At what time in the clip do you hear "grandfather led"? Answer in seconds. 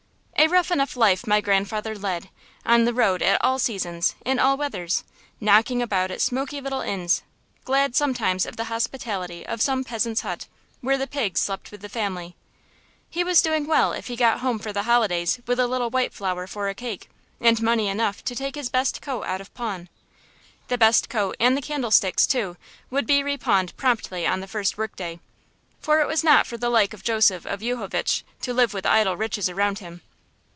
1.39-2.31